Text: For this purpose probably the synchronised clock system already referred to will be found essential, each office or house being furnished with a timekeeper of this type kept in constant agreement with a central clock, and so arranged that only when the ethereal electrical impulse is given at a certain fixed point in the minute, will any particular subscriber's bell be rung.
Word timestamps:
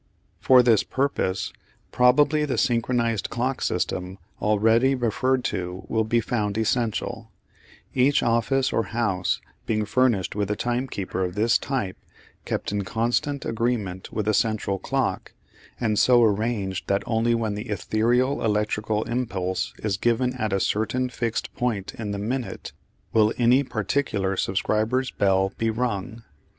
For 0.39 0.63
this 0.63 0.81
purpose 0.81 1.53
probably 1.91 2.43
the 2.43 2.57
synchronised 2.57 3.29
clock 3.29 3.61
system 3.61 4.17
already 4.41 4.95
referred 4.95 5.43
to 5.43 5.85
will 5.89 6.03
be 6.05 6.19
found 6.21 6.57
essential, 6.57 7.29
each 7.93 8.23
office 8.23 8.73
or 8.73 8.85
house 8.97 9.41
being 9.67 9.85
furnished 9.85 10.35
with 10.35 10.49
a 10.49 10.55
timekeeper 10.55 11.23
of 11.23 11.35
this 11.35 11.59
type 11.59 11.97
kept 12.45 12.71
in 12.71 12.83
constant 12.83 13.45
agreement 13.45 14.11
with 14.11 14.27
a 14.27 14.33
central 14.33 14.79
clock, 14.79 15.33
and 15.79 15.99
so 15.99 16.23
arranged 16.23 16.87
that 16.87 17.03
only 17.05 17.35
when 17.35 17.53
the 17.53 17.69
ethereal 17.69 18.43
electrical 18.43 19.03
impulse 19.03 19.71
is 19.83 19.97
given 19.97 20.33
at 20.33 20.51
a 20.51 20.59
certain 20.59 21.09
fixed 21.09 21.53
point 21.53 21.93
in 21.93 22.09
the 22.09 22.17
minute, 22.17 22.71
will 23.13 23.31
any 23.37 23.61
particular 23.61 24.35
subscriber's 24.35 25.11
bell 25.11 25.53
be 25.59 25.69
rung. 25.69 26.23